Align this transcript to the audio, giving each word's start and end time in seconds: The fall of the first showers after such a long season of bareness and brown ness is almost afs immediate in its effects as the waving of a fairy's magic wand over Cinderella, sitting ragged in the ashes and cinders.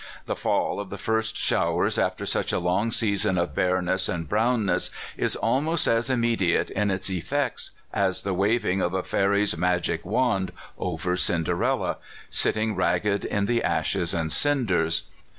The 0.25 0.35
fall 0.35 0.79
of 0.79 0.89
the 0.89 0.97
first 0.97 1.37
showers 1.37 1.99
after 1.99 2.25
such 2.25 2.51
a 2.51 2.57
long 2.57 2.89
season 2.91 3.37
of 3.37 3.53
bareness 3.53 4.09
and 4.09 4.27
brown 4.27 4.65
ness 4.65 4.89
is 5.15 5.35
almost 5.35 5.87
afs 5.87 6.09
immediate 6.09 6.71
in 6.71 6.89
its 6.89 7.07
effects 7.11 7.69
as 7.93 8.23
the 8.23 8.33
waving 8.33 8.81
of 8.81 8.95
a 8.95 9.03
fairy's 9.03 9.55
magic 9.55 10.03
wand 10.03 10.53
over 10.79 11.15
Cinderella, 11.15 11.97
sitting 12.31 12.75
ragged 12.75 13.25
in 13.25 13.45
the 13.45 13.61
ashes 13.63 14.11
and 14.15 14.33
cinders. 14.33 15.03